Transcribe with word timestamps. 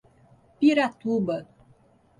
Piratuba 0.57 1.37